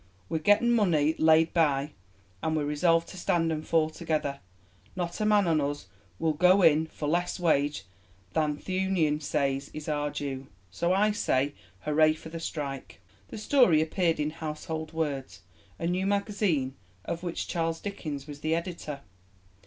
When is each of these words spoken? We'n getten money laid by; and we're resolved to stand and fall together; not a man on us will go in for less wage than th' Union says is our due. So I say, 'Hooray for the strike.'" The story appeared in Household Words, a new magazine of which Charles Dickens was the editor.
We'n 0.29 0.41
getten 0.41 0.71
money 0.71 1.13
laid 1.19 1.53
by; 1.53 1.91
and 2.41 2.55
we're 2.57 2.65
resolved 2.65 3.07
to 3.09 3.17
stand 3.19 3.51
and 3.51 3.67
fall 3.67 3.87
together; 3.91 4.39
not 4.95 5.21
a 5.21 5.27
man 5.27 5.45
on 5.47 5.61
us 5.61 5.89
will 6.17 6.33
go 6.33 6.63
in 6.63 6.87
for 6.87 7.07
less 7.07 7.39
wage 7.39 7.83
than 8.33 8.57
th' 8.57 8.69
Union 8.69 9.19
says 9.19 9.69
is 9.75 9.87
our 9.87 10.09
due. 10.09 10.47
So 10.71 10.91
I 10.91 11.11
say, 11.11 11.53
'Hooray 11.81 12.13
for 12.15 12.29
the 12.29 12.39
strike.'" 12.39 12.99
The 13.27 13.37
story 13.37 13.79
appeared 13.79 14.19
in 14.19 14.31
Household 14.31 14.91
Words, 14.91 15.43
a 15.77 15.85
new 15.85 16.07
magazine 16.07 16.73
of 17.05 17.21
which 17.21 17.47
Charles 17.47 17.79
Dickens 17.79 18.25
was 18.25 18.39
the 18.39 18.55
editor. 18.55 19.01